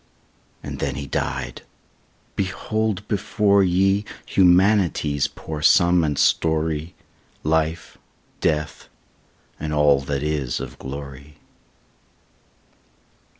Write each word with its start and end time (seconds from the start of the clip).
And 0.63 0.79
then 0.79 0.95
he 0.95 1.05
died! 1.05 1.61
Behold 2.35 3.07
before 3.07 3.61
ye 3.63 4.03
Humanity's 4.25 5.27
poor 5.27 5.61
sum 5.61 6.03
and 6.03 6.17
story; 6.17 6.95
Life, 7.43 7.99
Death, 8.39 8.89
and 9.59 9.71
all 9.75 9.99
that 9.99 10.23
is 10.23 10.59
of 10.59 10.79
glory. 10.79 11.37